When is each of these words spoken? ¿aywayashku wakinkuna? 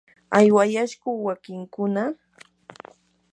¿aywayashku 0.37 1.09
wakinkuna? 1.25 2.03